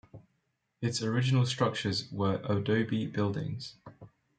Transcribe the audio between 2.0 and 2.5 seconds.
were